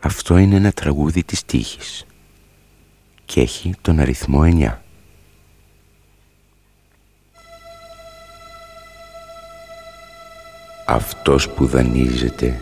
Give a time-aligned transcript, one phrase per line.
[0.00, 2.06] Αυτό είναι ένα τραγούδι της τύχης
[3.24, 4.78] και έχει τον αριθμό 9.
[10.86, 12.60] Αυτός που δανείζεται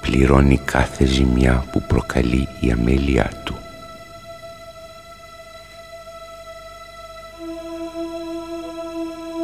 [0.00, 3.54] πληρώνει κάθε ζημιά που προκαλεί η αμέλειά του.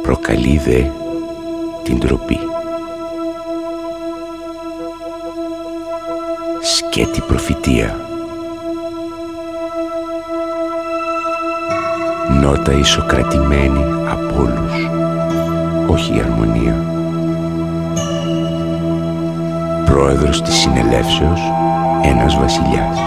[0.01, 0.83] Προκαλεί δε
[1.83, 2.58] την τροπή.
[6.75, 7.95] Σκέτη προφητεία.
[12.41, 14.89] Νότα ισοκρατημένη από όλους,
[15.87, 16.75] όχι η αρμονία
[19.85, 21.41] πρόεδρος της συνελεύσεως
[22.03, 22.97] ένας βασιλιάς.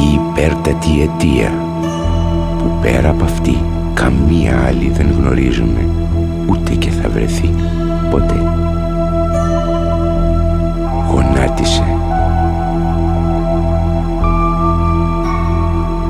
[0.00, 1.52] Η υπέρτατη αιτία
[2.58, 3.58] που πέρα από αυτή
[3.94, 5.88] καμία άλλη δεν γνωρίζουμε
[6.46, 7.54] ούτε και θα βρεθεί
[8.10, 8.42] ποτέ.
[11.58, 11.84] Γονάτισε.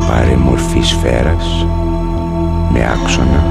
[0.09, 1.67] Πάρε μορφή σφαίρας
[2.73, 3.45] με άξονα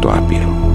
[0.00, 0.69] το άπειρο.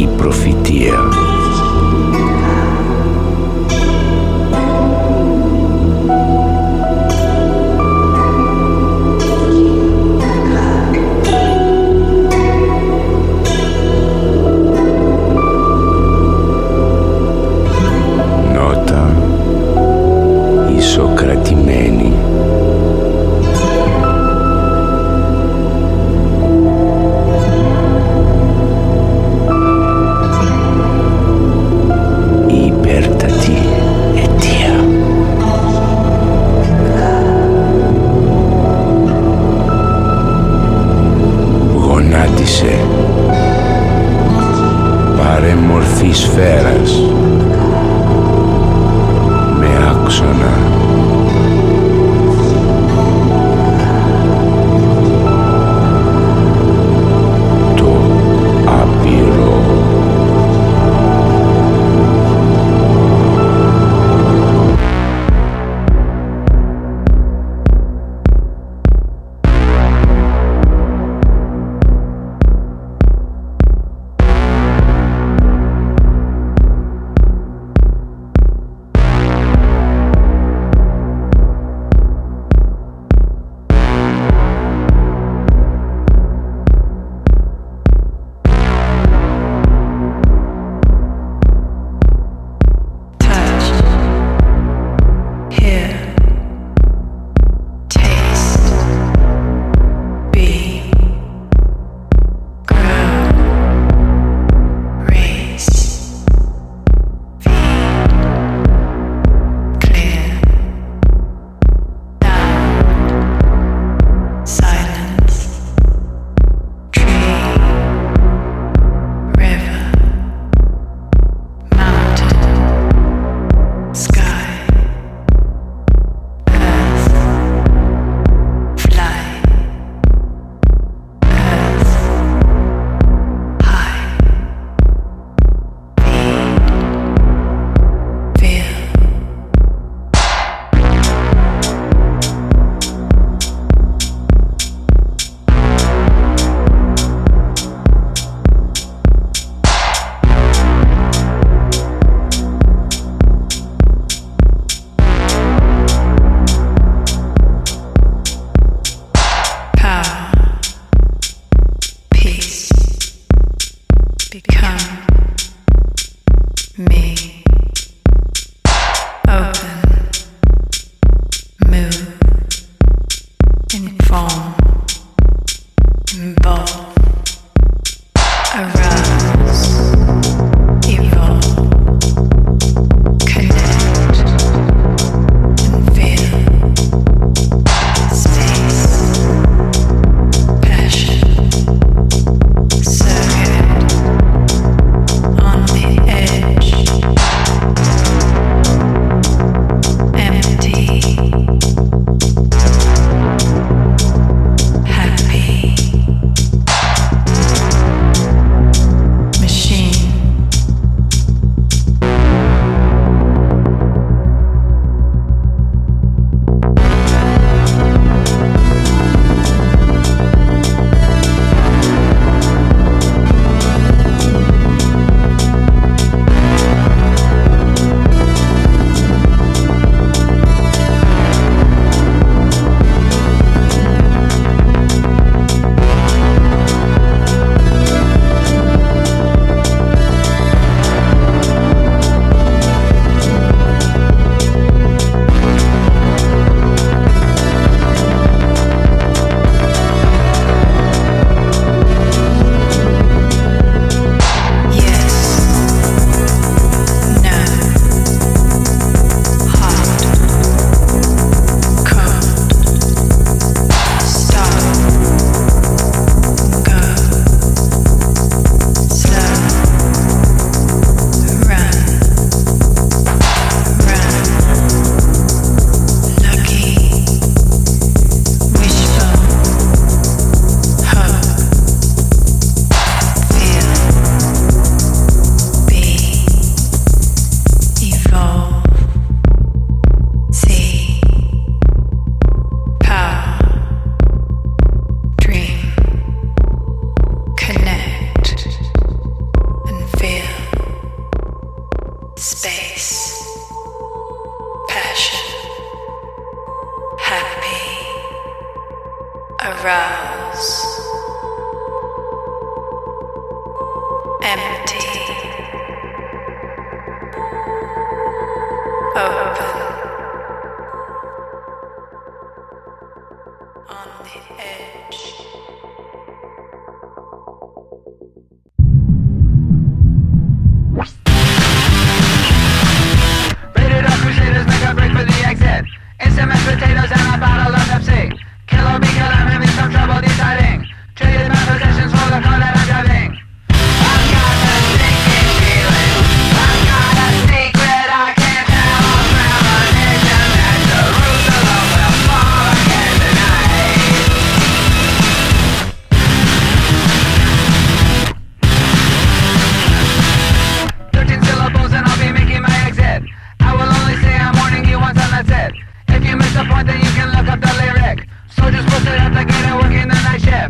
[0.00, 1.25] e profetia.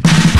[0.04, 0.35] left.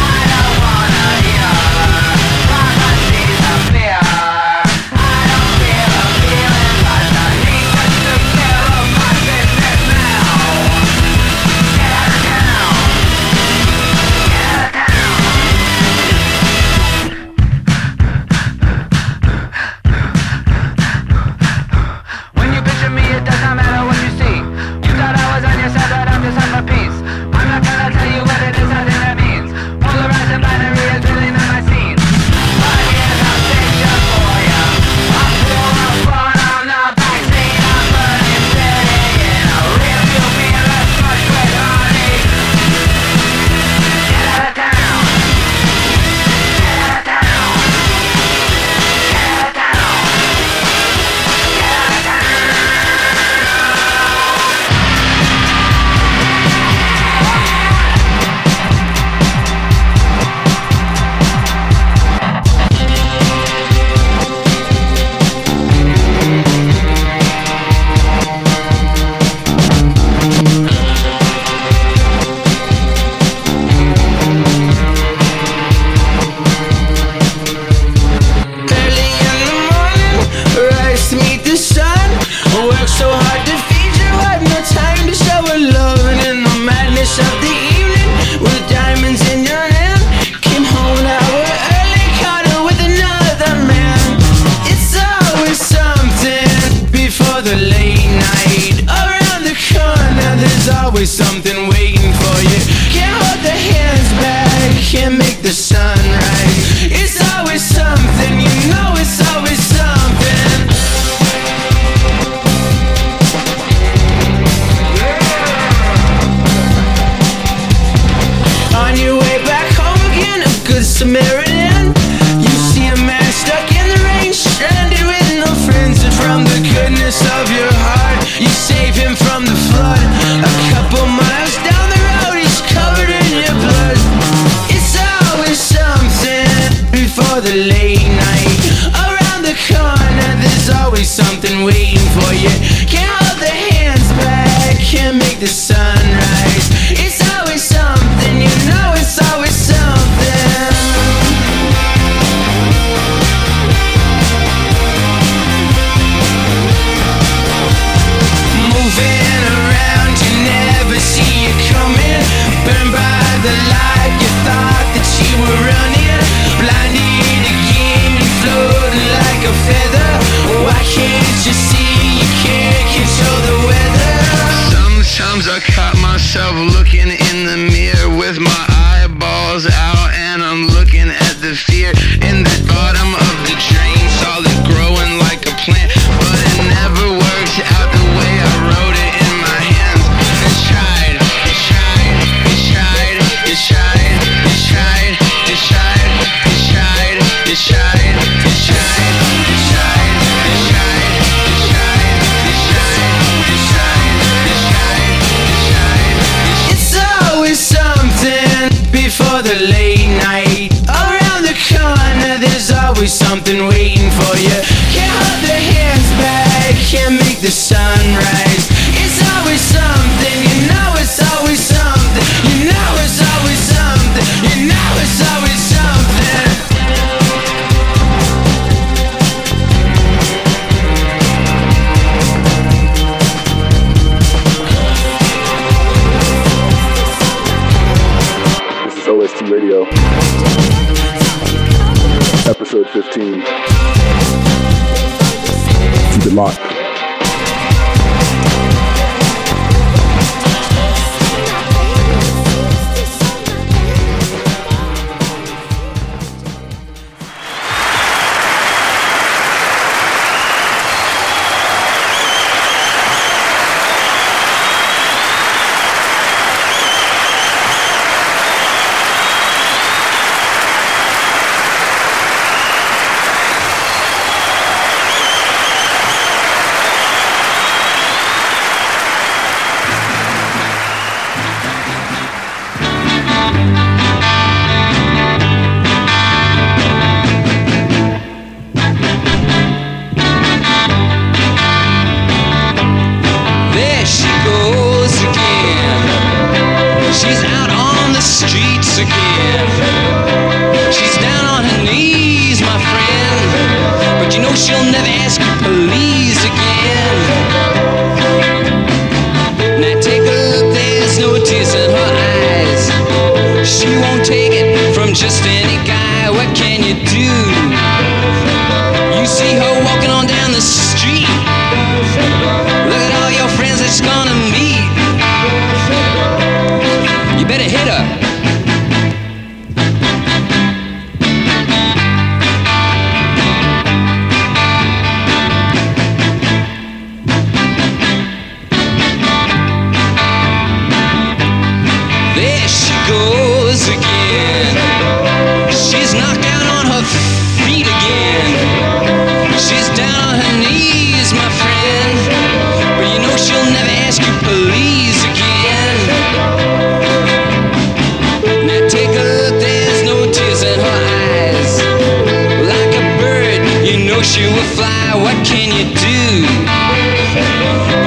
[364.17, 366.41] Yoshi will fly, what can you do?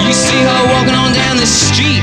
[0.03, 1.98] You see her walking on down the street.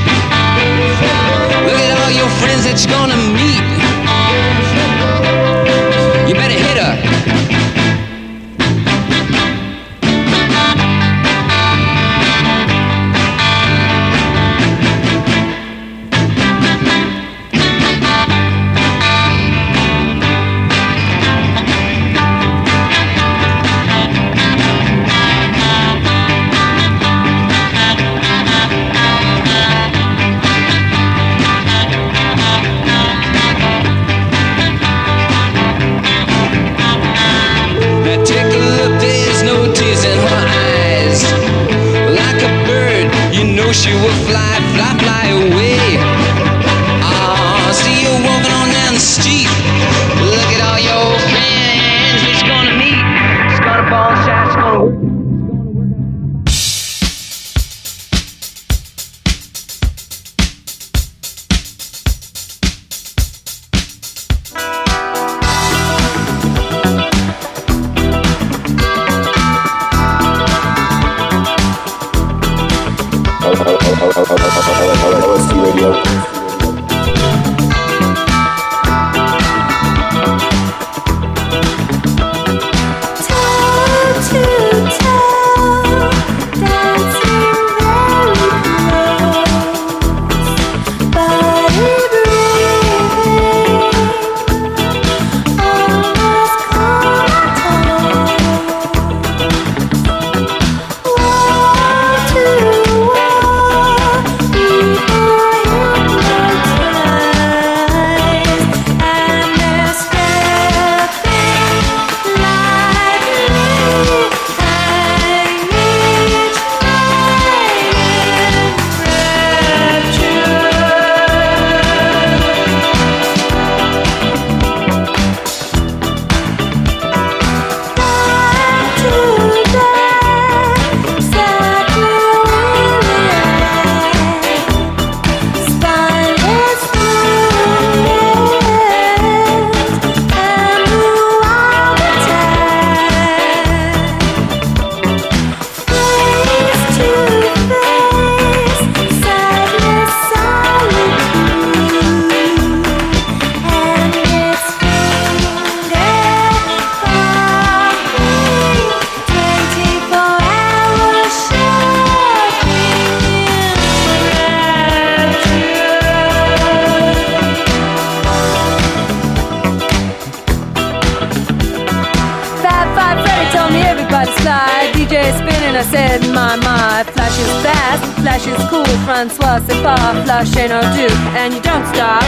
[175.07, 179.95] DJ spinning, I said, my, my, flash is fast, flash is cool, Francois, c'est pas,
[180.27, 181.07] flash ain't no do,
[181.39, 182.19] and you don't stop,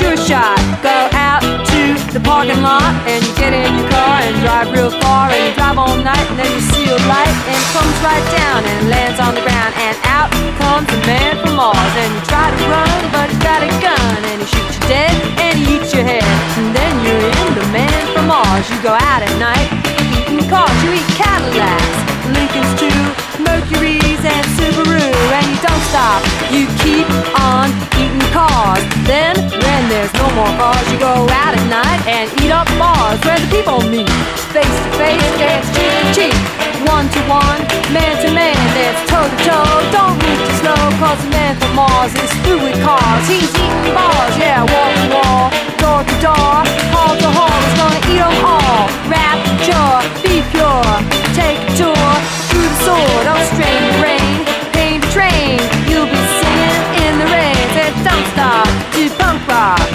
[0.00, 4.32] sure shot, go out to the parking lot, and you get in your car and
[4.40, 7.52] drive real far, and you drive all night, and then you see a light, and
[7.52, 11.60] it comes right down and lands on the ground, and out comes a man from
[11.60, 14.84] Mars, and you try to run, but he's got a gun, and he shoots you
[14.88, 16.24] dead, and he eats your head,
[16.56, 19.68] and then you're in the man from Mars, you go out at night,
[20.00, 26.20] eating cars, you eat Cadillacs, Lincolns too, Mercury's and Subaru, and you don't stop.
[26.52, 27.08] You keep
[27.40, 28.84] on eating cars.
[29.08, 33.16] Then, when there's no more cars, you go out at night and eat up bars
[33.24, 34.10] where the people meet.
[34.52, 36.36] Face to face, dance cheek to cheek.
[36.84, 37.60] One to one,
[37.94, 39.80] man to man, dance toe to toe.
[39.96, 43.24] Don't move too slow, cause the man from Mars is through with cars.
[43.32, 45.44] He's eating bars, yeah, wall to wall,
[45.80, 46.56] door to door,
[46.92, 47.56] hall to hall.
[47.64, 48.84] He's gonna eat them all.
[49.08, 50.84] Rapture, be pure,
[51.32, 52.41] take a tour
[52.84, 55.60] sword of strain the rain, pain to train.
[55.88, 57.62] You'll be singing in the rain.
[57.76, 59.91] Said don't stop to punk rock.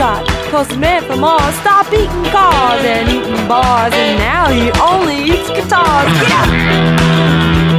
[0.00, 5.16] Shot, cause man from Mars stopped eating cars and eating bars, and now he only
[5.24, 6.10] eats guitars.
[6.22, 7.69] Get up!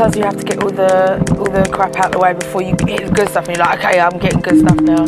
[0.00, 2.62] Sometimes you have to get all the all the crap out of the way before
[2.62, 5.04] you get the good stuff, and you're like, okay, I'm getting good stuff now.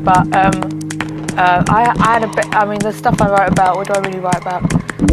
[0.00, 0.56] But um,
[1.36, 2.48] uh, I, I had a bit.
[2.56, 3.76] I mean, the stuff I write about.
[3.76, 4.64] What do I really write about?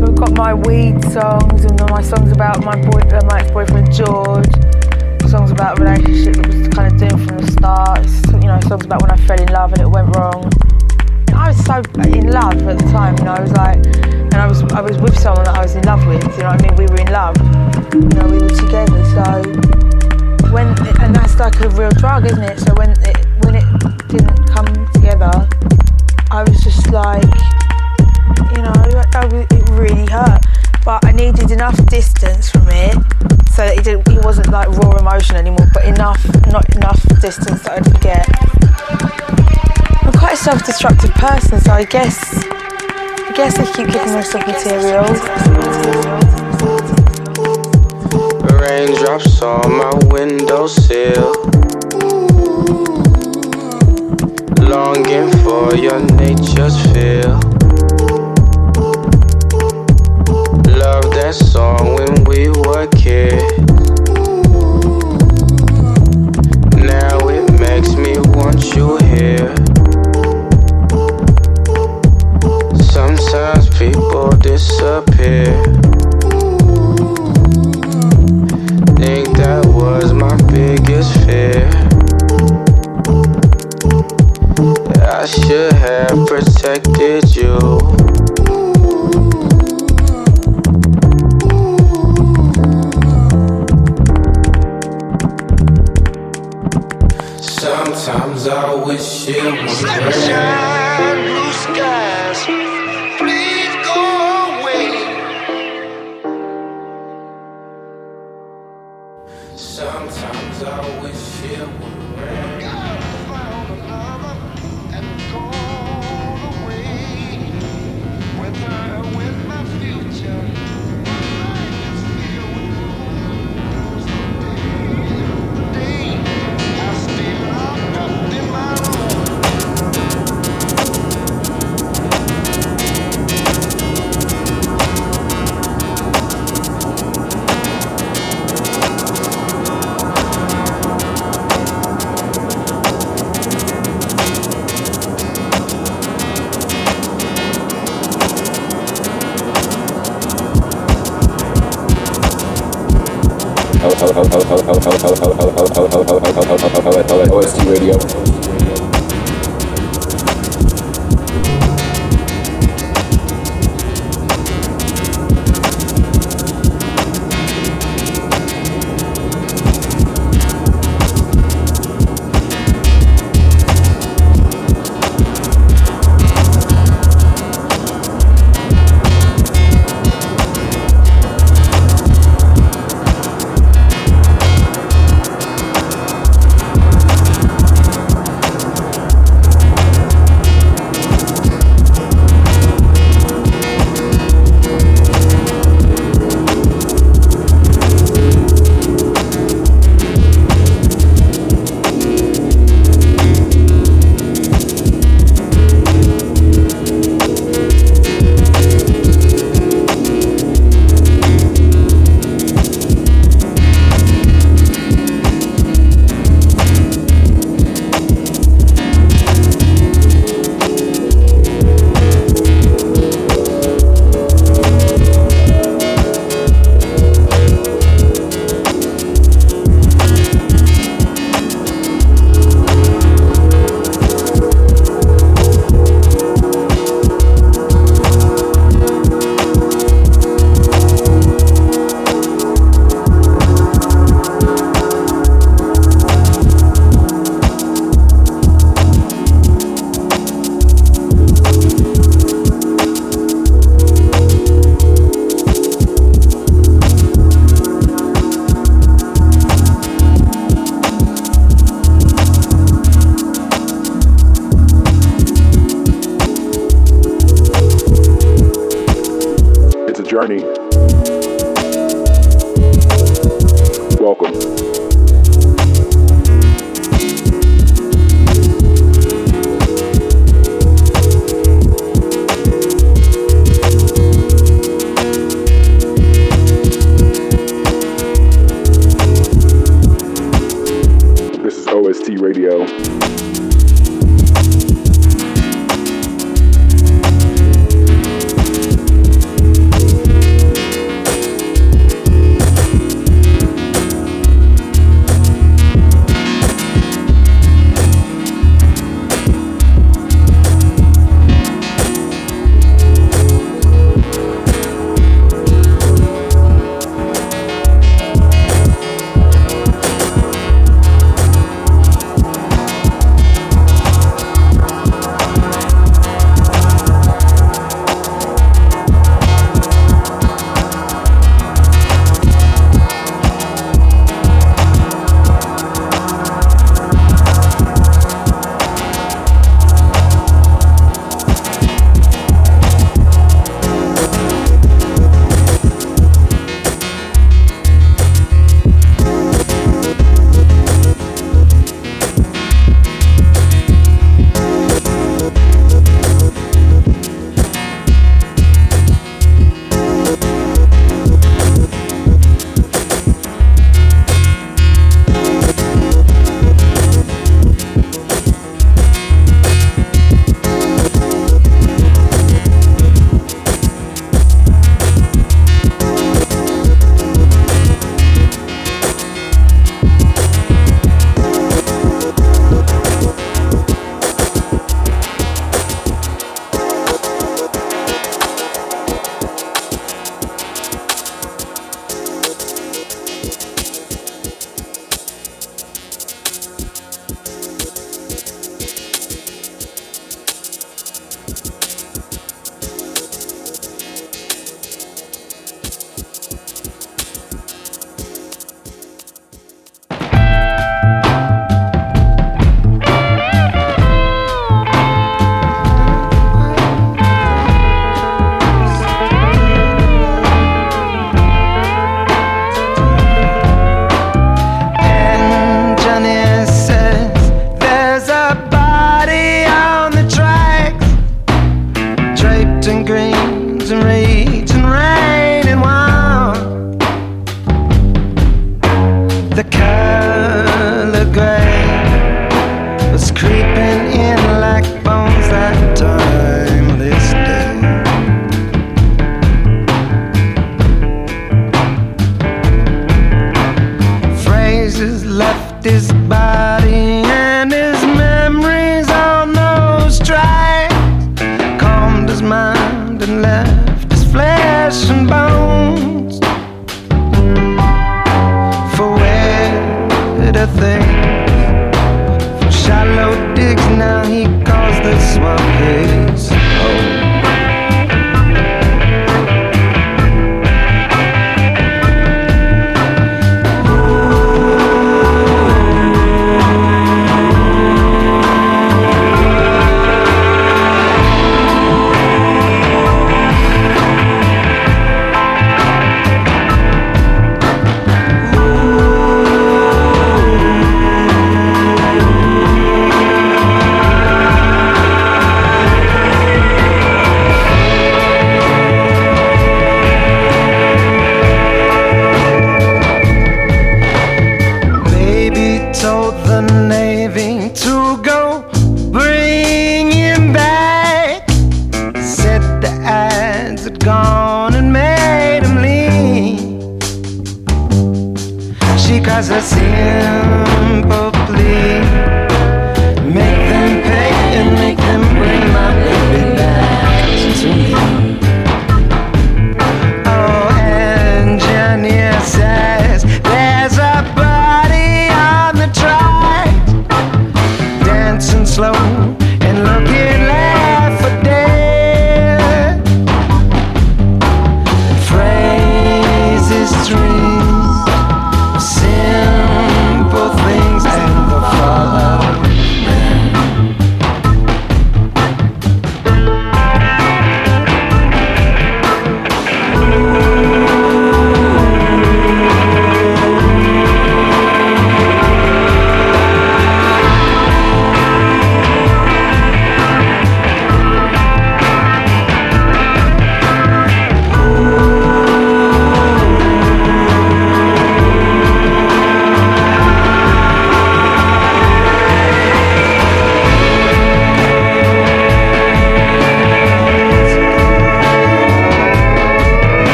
[0.00, 4.48] I've got my weed songs and my songs about my boy, uh, my ex-boyfriend George.
[5.28, 8.08] Songs about relationship that was kind of doomed from the start.
[8.32, 10.48] You know, songs about when I fell in love and it went wrong.
[11.36, 13.36] I was so in love at the time, you know.
[13.36, 16.00] I was like, and I was I was with someone that I was in love
[16.06, 16.24] with.
[16.32, 16.76] You know what I mean?
[16.80, 17.61] We were in love.
[17.94, 19.04] You know, we were together.
[19.12, 19.42] So
[20.52, 20.68] when
[21.00, 22.58] and that's like a real drug, isn't it?
[22.60, 23.64] So when it when it
[24.08, 25.48] didn't come together,
[26.30, 27.24] I was just like,
[28.54, 28.72] you know,
[29.50, 30.40] it really hurt.
[30.84, 32.94] But I needed enough distance from it
[33.48, 34.08] so that it didn't.
[34.08, 38.26] It wasn't like raw emotion anymore, but enough, not enough distance that I'd forget.
[40.04, 46.01] I'm quite a self-destructive person, so I guess I guess I keep giving myself material.
[48.74, 51.32] Raindrops on my windowsill.
[54.72, 57.34] Longing for your nature's feel.
[60.80, 63.44] Love that song when we were kids.
[66.78, 69.54] Now it makes me want you here.
[72.80, 75.71] Sometimes people disappear.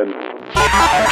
[0.00, 1.09] Ed.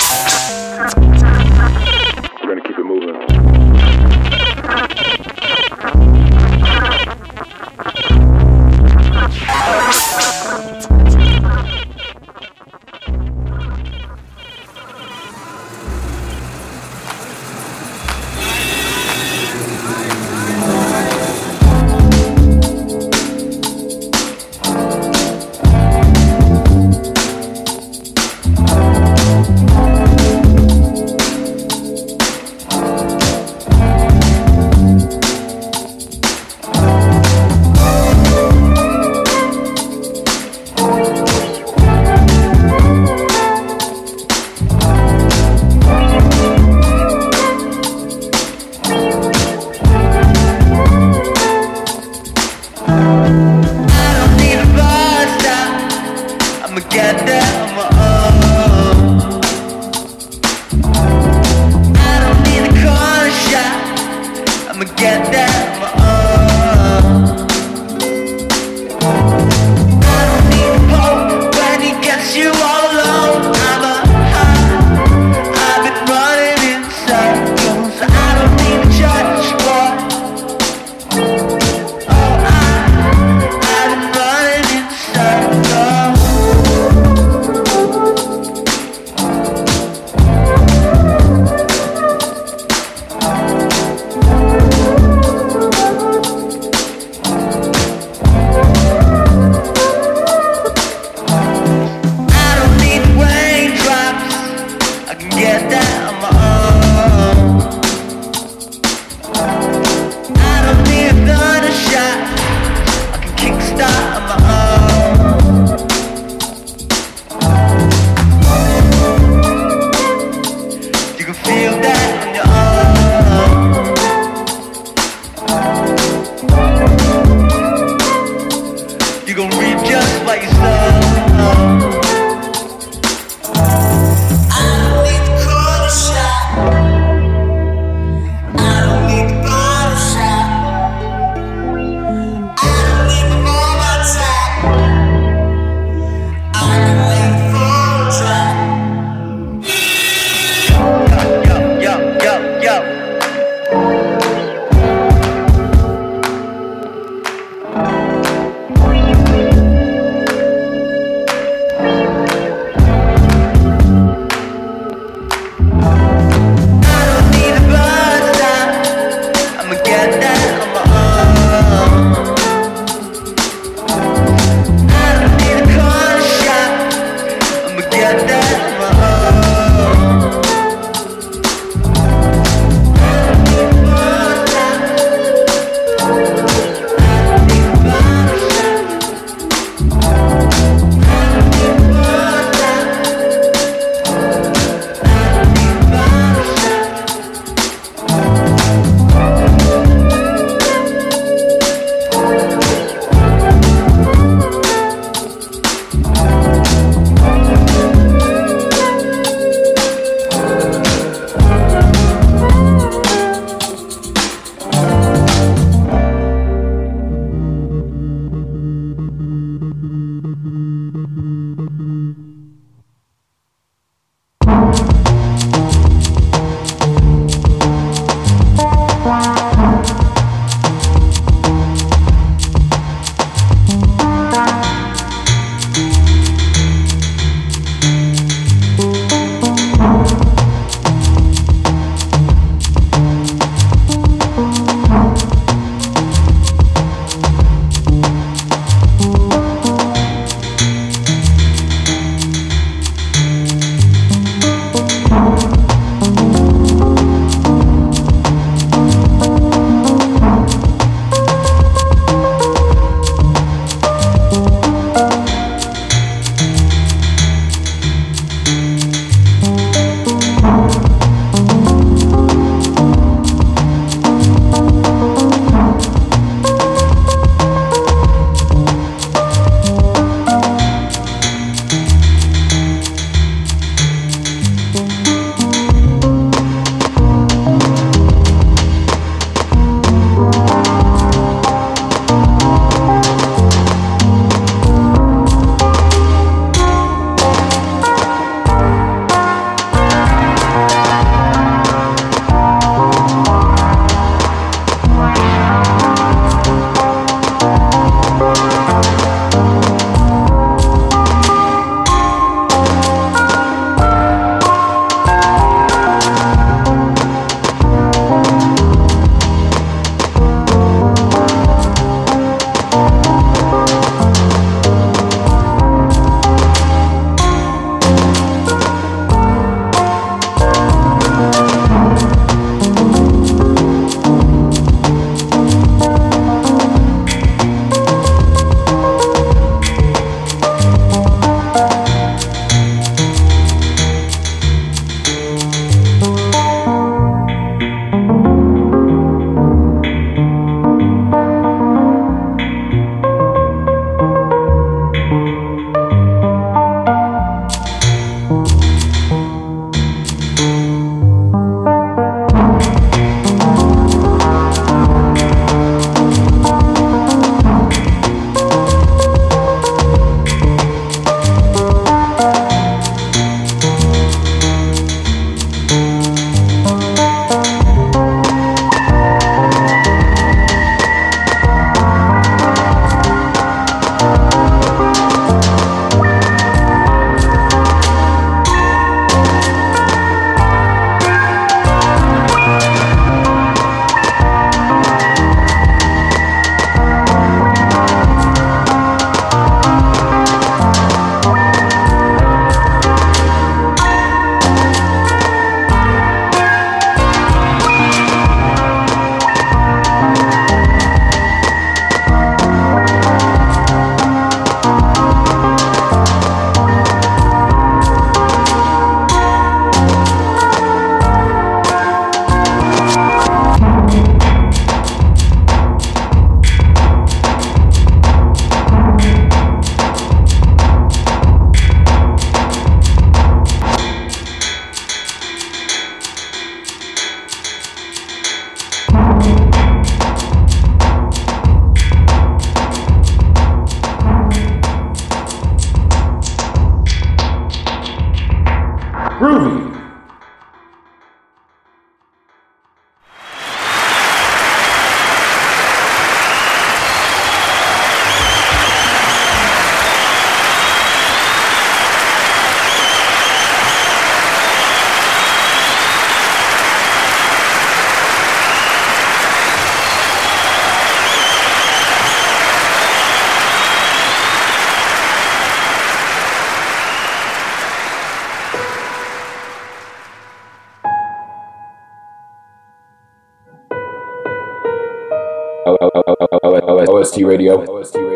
[487.19, 488.08] OST Radio.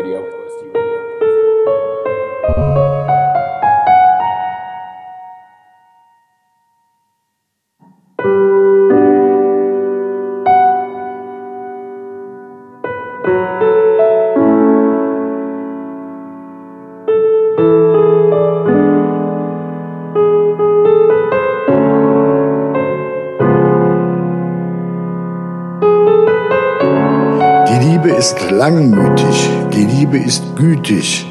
[28.63, 31.27] Langmütig, die Liebe ist gütig,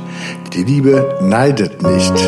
[0.52, 2.18] die Liebe neidet nicht,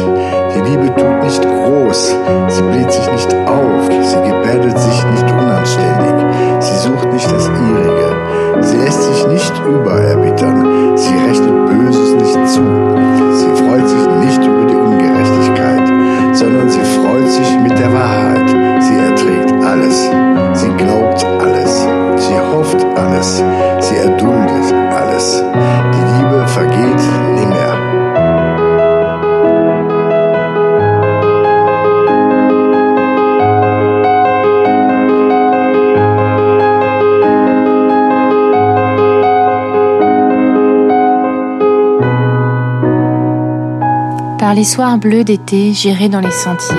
[0.54, 2.14] die Liebe tut nicht groß,
[2.48, 6.16] sie bläht sich nicht auf, sie gebärdet sich nicht unanständig,
[6.60, 8.16] sie sucht nicht das ihrige,
[8.62, 11.63] sie lässt sich nicht übererbittern, sie rechnet
[44.54, 46.76] Les soirs bleus d'été, j'irai dans les sentiers.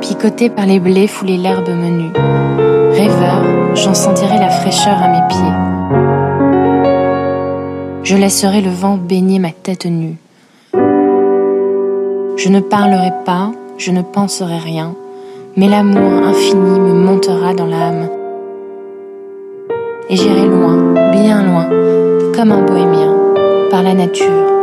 [0.00, 2.12] Picoté par les blés, fouler l'herbe menue.
[2.92, 5.54] Rêveur, j'en sentirai la fraîcheur à mes pieds.
[8.04, 10.16] Je laisserai le vent baigner ma tête nue.
[10.72, 14.94] Je ne parlerai pas, je ne penserai rien,
[15.58, 18.08] mais l'amour infini me montera dans l'âme.
[20.08, 21.68] Et j'irai loin, bien loin,
[22.34, 23.14] comme un bohémien,
[23.70, 24.55] par la nature,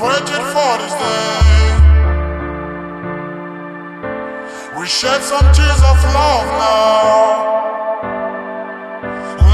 [0.00, 1.46] waited for this day.
[4.76, 7.56] We shed some tears of love now,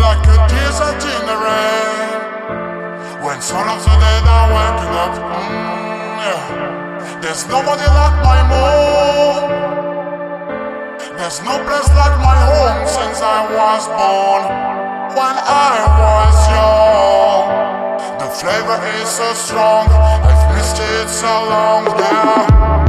[0.02, 2.12] like a desert in the rain.
[3.22, 7.20] When sun are the dead are waking up, mm, yeah.
[7.22, 9.62] there's nobody like my mom.
[11.18, 14.42] There's no place like my home since I was born.
[15.14, 20.31] When I was young, the flavor is so strong
[20.62, 22.81] wasted so long now.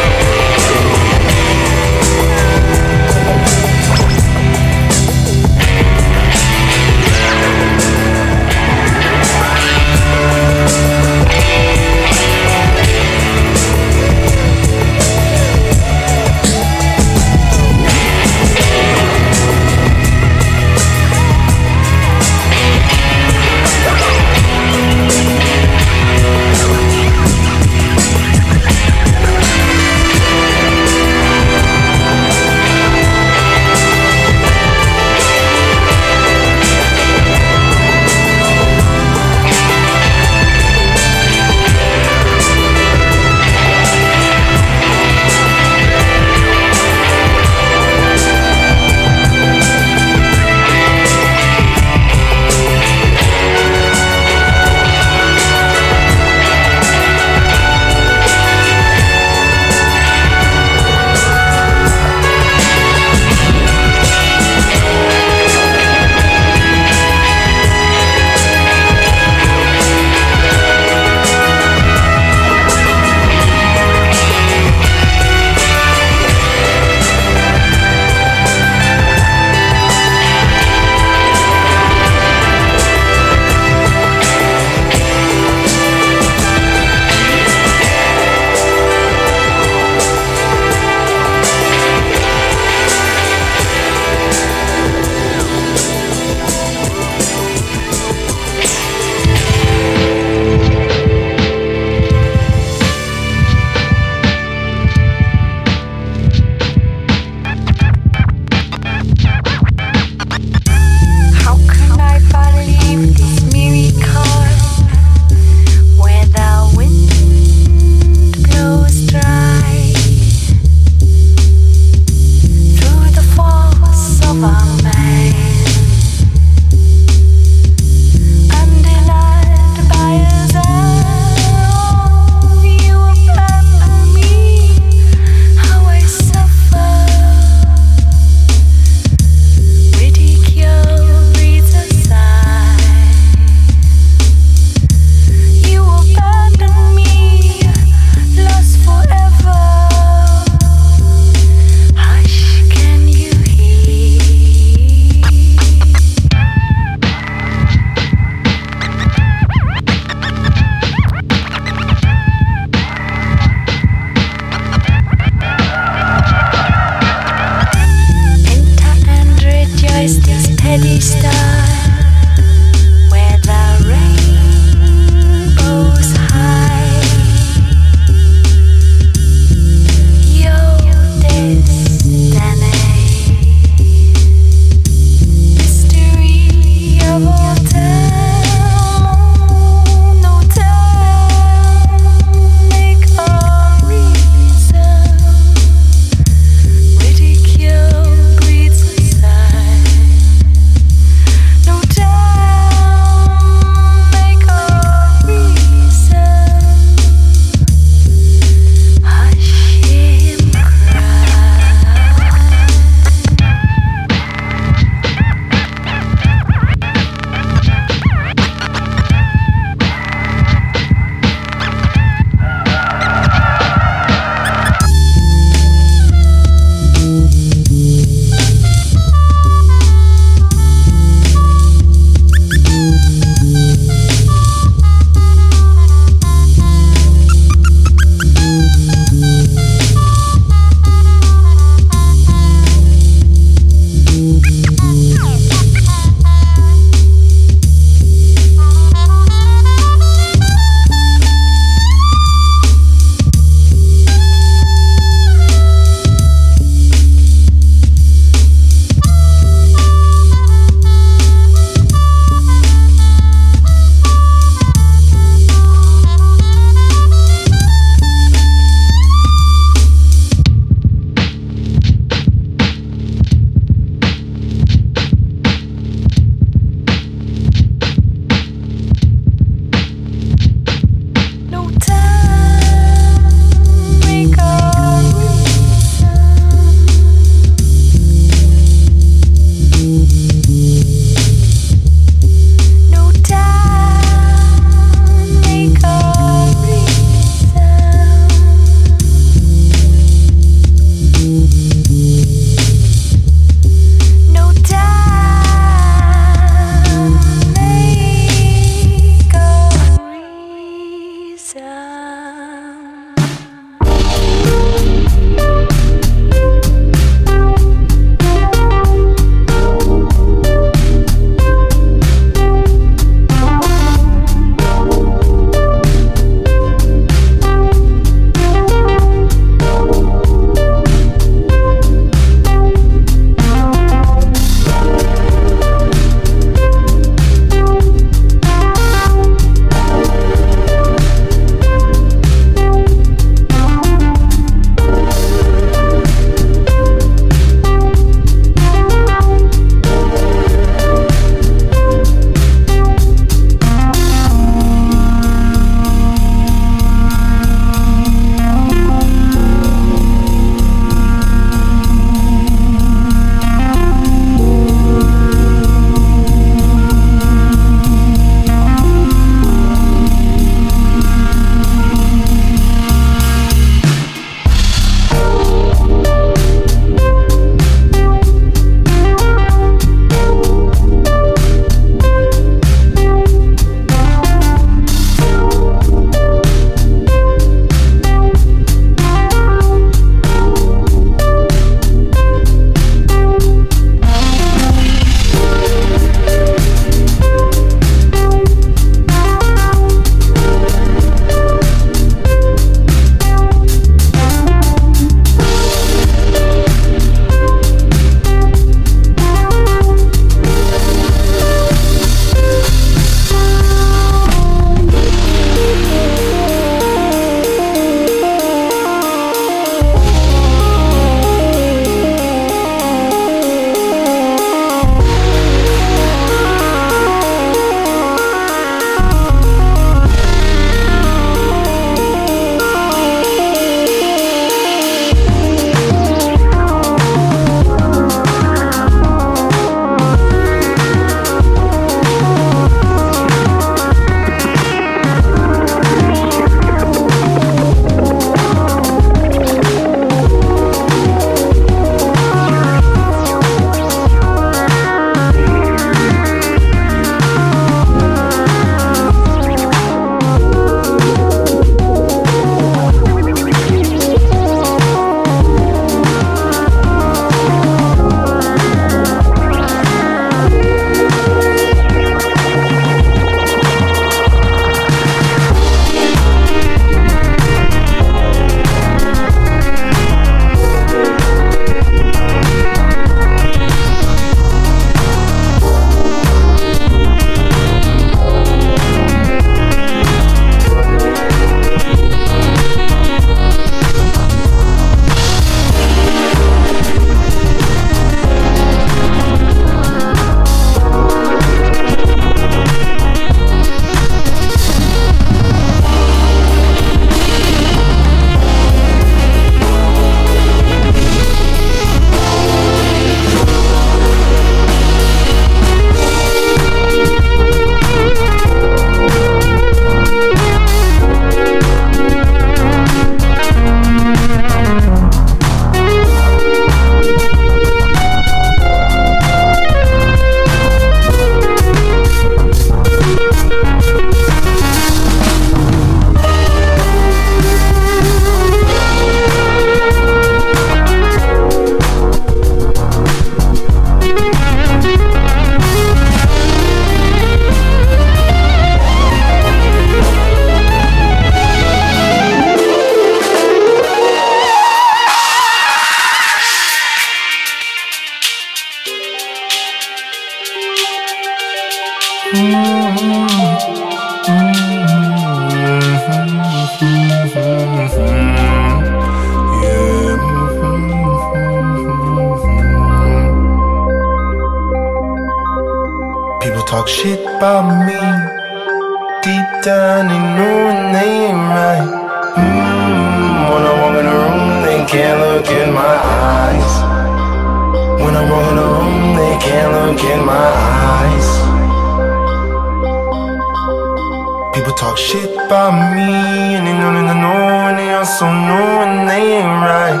[594.90, 596.10] Talk shit about me,
[596.58, 600.00] and they know that they know, and they also know when they ain't right.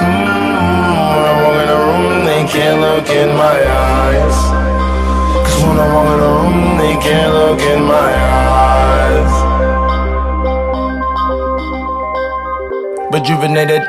[0.00, 4.36] Mm, when I walk in a room, they can't look in my eyes.
[5.44, 8.10] Cause when I walk in a room, they can't look in my
[8.64, 9.32] eyes.
[13.12, 13.82] Rejuvenated,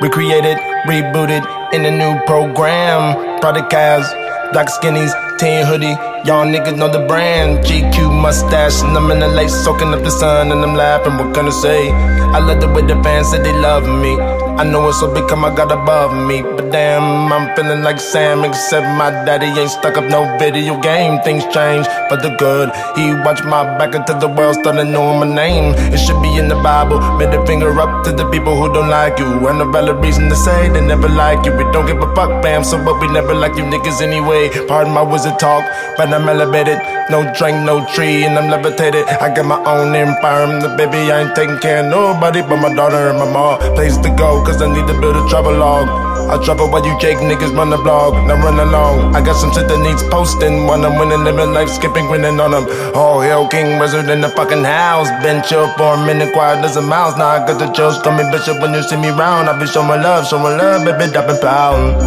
[0.00, 0.58] recreated,
[0.90, 3.40] rebooted in a new program.
[3.40, 4.06] Product cars,
[4.52, 6.11] black skinnies, tan hoodie.
[6.24, 7.64] Y'all niggas know the brand.
[7.64, 11.18] GQ mustache, and I'm in the lake soaking up the sun, and I'm laughing.
[11.18, 11.90] What can I say?
[11.90, 14.41] I love the way the fans say they love me.
[14.60, 18.44] I know it's so become I got above me, but damn, I'm feeling like Sam.
[18.44, 21.20] Except my daddy ain't stuck up no video game.
[21.22, 22.68] Things change for the good.
[22.94, 25.74] He watched my back until the world started knowing my name.
[25.92, 27.00] It should be in the Bible.
[27.16, 29.48] Made a finger up to the people who don't like you.
[29.48, 31.56] And a valid reason to say they never like you.
[31.56, 32.62] We don't give a fuck, bam.
[32.62, 34.50] So but we never like you niggas anyway.
[34.68, 35.64] Pardon my wizard talk,
[35.96, 36.78] but I'm elevated.
[37.10, 39.06] No drink, no tree, and I'm levitated.
[39.06, 41.10] I got my own environment, The baby.
[41.10, 43.58] I ain't taking care of nobody but my daughter and my mom.
[43.74, 45.88] Place to go, cause I need to build a travel log.
[46.30, 48.14] I travel while you Jake niggas run the blog.
[48.26, 49.14] Now run along.
[49.14, 50.66] I got some shit that needs posting.
[50.66, 52.66] When I'm winning, living life, skipping, grinning on them.
[52.94, 55.08] Oh, hell, king wizard in the fucking house.
[55.22, 57.16] Been chill for a minute, quiet as a mouse.
[57.16, 59.48] Now I got the chills coming, bishop, when you see me round.
[59.48, 62.00] I be showing love, showing love, baby, dropping pound.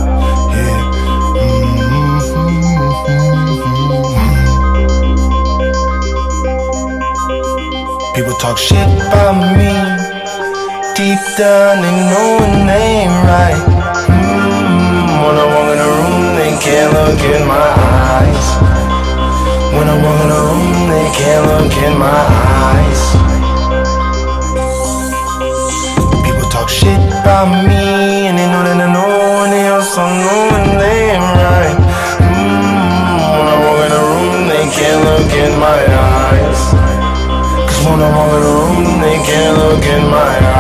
[0.56, 0.92] Yeah.
[6.48, 8.12] Mm-hmm.
[8.16, 8.78] People talk shit
[9.12, 9.55] about me.
[10.96, 13.60] Deep down, they know they ain't right.
[14.08, 17.68] Mm, when I walk in a room, they can't look in my
[18.16, 18.48] eyes.
[19.76, 22.22] When I walk in a room, they can't look in my
[22.72, 23.02] eyes.
[26.24, 30.80] People talk shit about me, and they know that I know, and they also know
[30.80, 31.76] they ain't right.
[32.24, 36.62] Mm, when I walk in a room, they can't look in my eyes.
[37.68, 40.55] Cause when I walk in a room, they can't look in my eyes.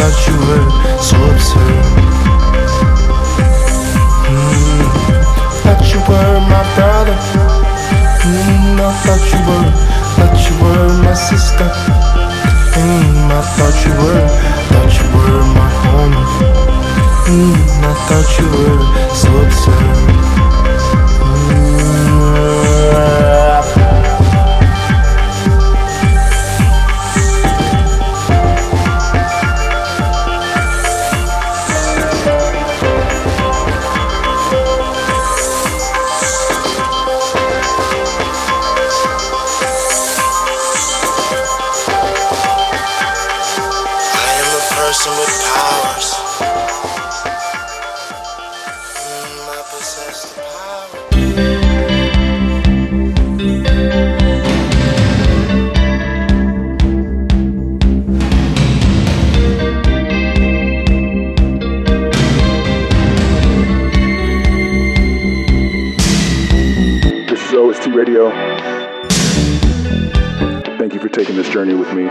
[0.00, 0.66] Thought you were
[0.98, 1.84] so absurd.
[5.60, 7.16] Thought you were my brother.
[8.80, 9.68] I thought you were.
[10.16, 11.68] Thought you were my sister.
[13.28, 14.24] I thought you were.
[14.70, 16.24] Thought you were my homie.
[17.84, 18.80] I thought you were
[19.14, 20.09] so absurd.
[71.94, 72.08] with me.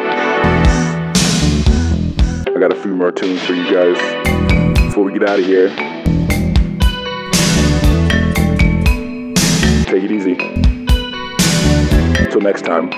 [2.47, 3.97] I got a few more tunes for you guys
[4.85, 5.69] before we get out of here.
[9.85, 10.34] Take it easy.
[12.22, 12.89] Until next time.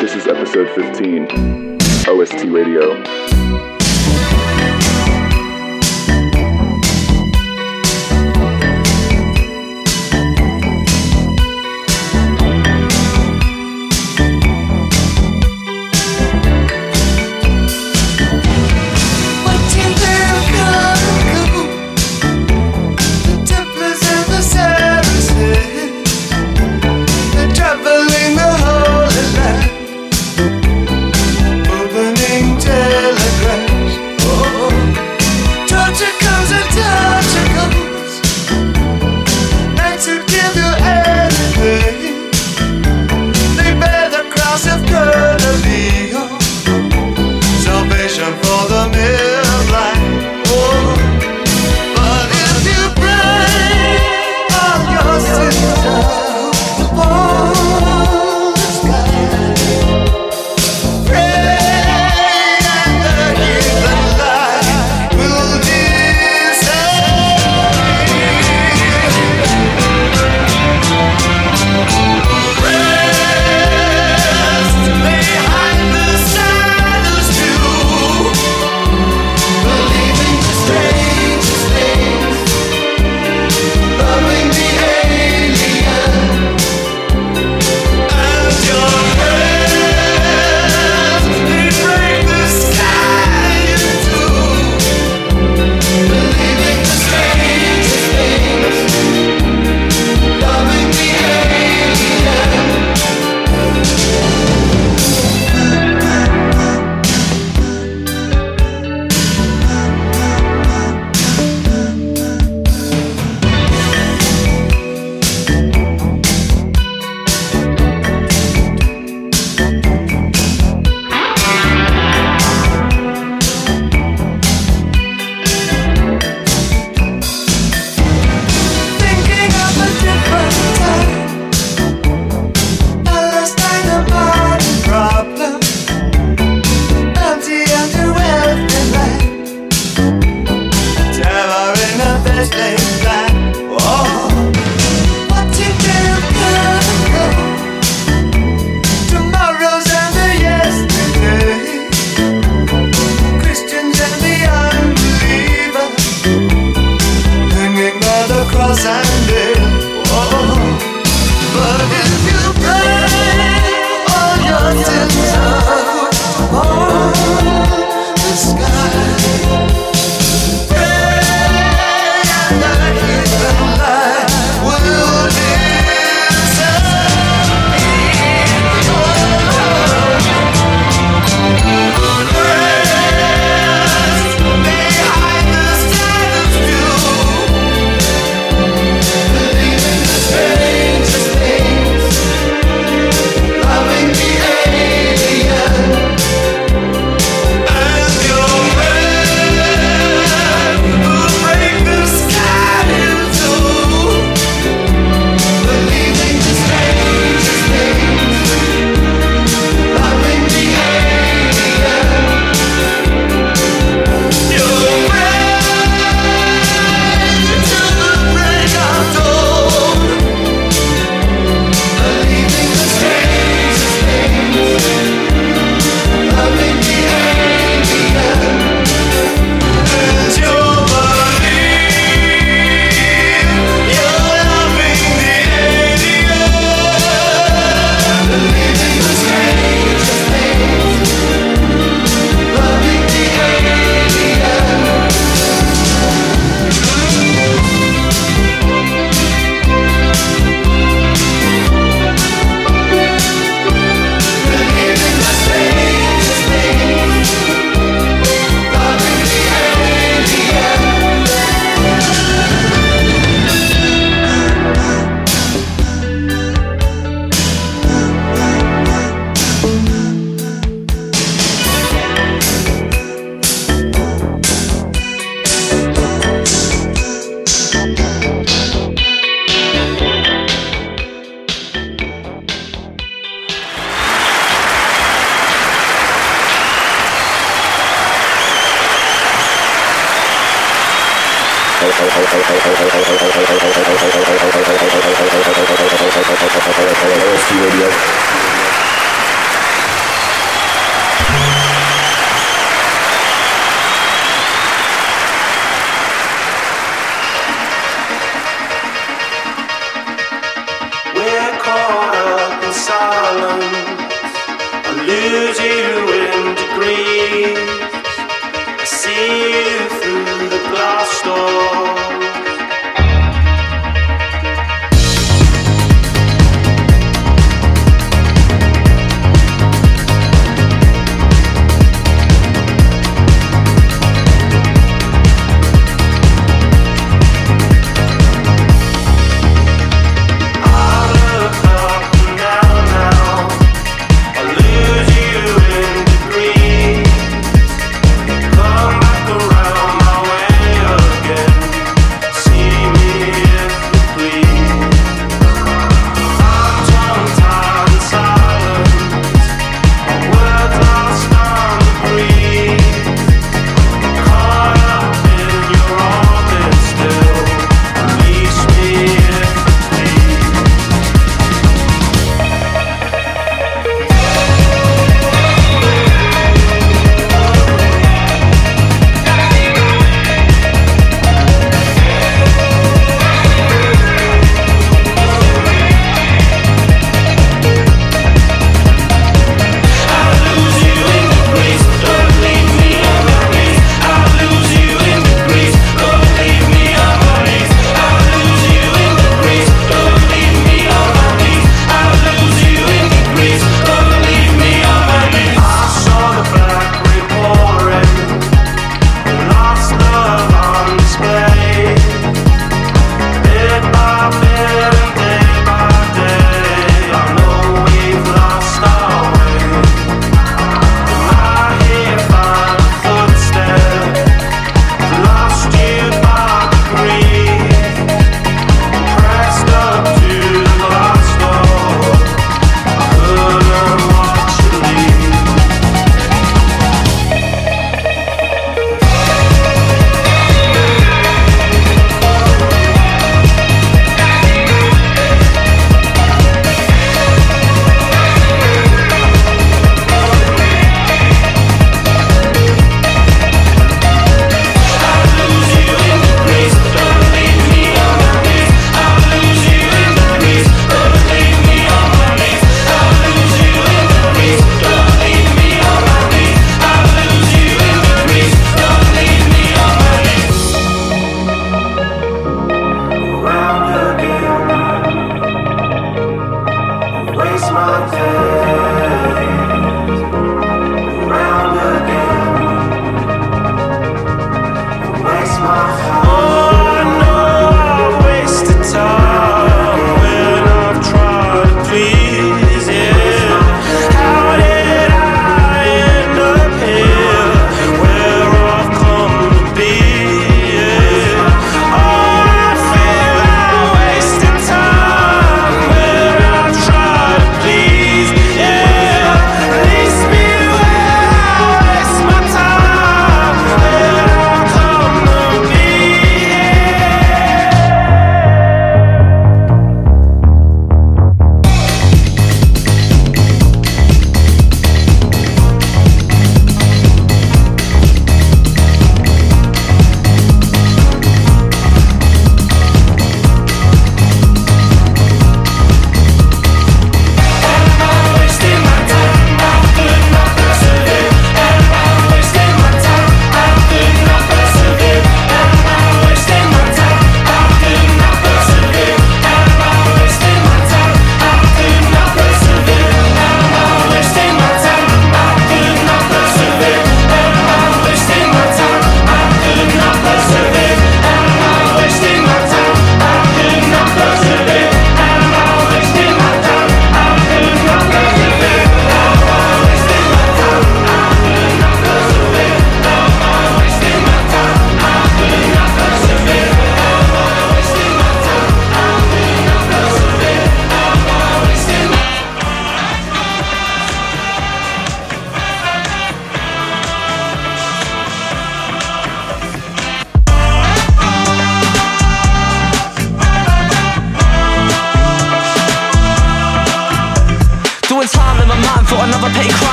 [0.00, 1.78] This is episode 15,
[2.08, 3.13] OST Radio.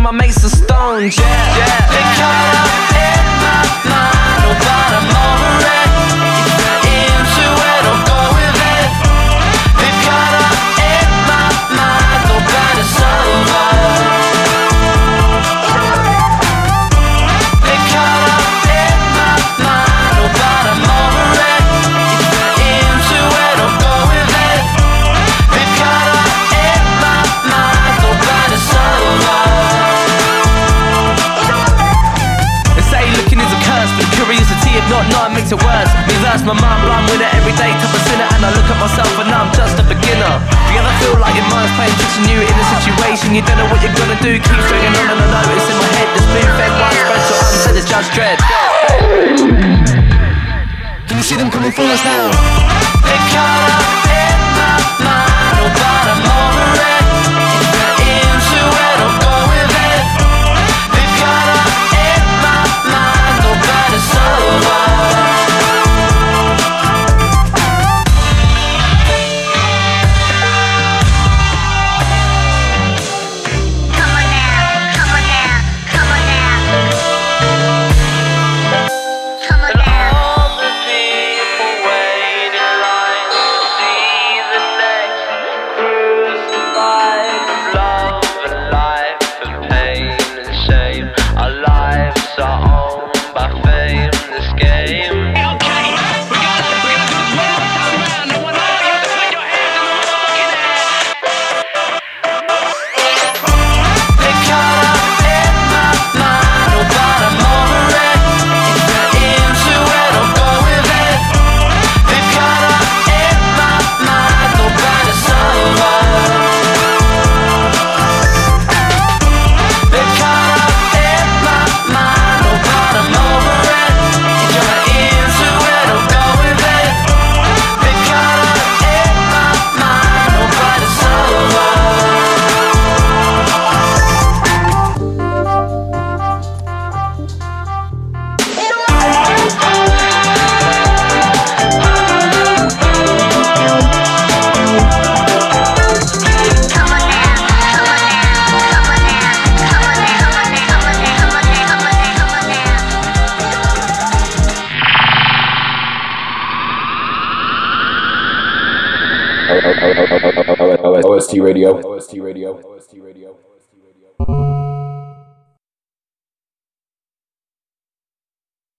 [0.00, 1.18] My mates are stones.
[1.18, 1.69] Yeah, yeah.